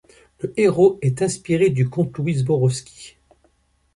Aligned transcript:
Le 0.39 0.51
héros 0.59 0.97
est 1.03 1.21
inspiré 1.21 1.69
du 1.69 1.87
comte 1.87 2.17
Louis 2.17 2.33
Zborowski. 2.33 3.17